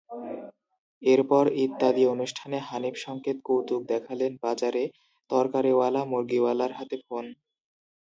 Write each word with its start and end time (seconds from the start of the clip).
এরপর 1.01 1.43
ইত্যাদি 1.65 2.03
অনুষ্ঠানে 2.07 2.57
হানিফ 2.59 2.95
সংকেত 2.97 3.37
কৌতুক 3.43 3.81
দেখালেন, 3.87 4.31
বাজারে 4.43 4.83
তরকারিওয়ালা, 5.29 6.01
মুরগিওয়ালার 6.05 6.71
হাতে 6.73 6.97
ফোন। 7.05 7.25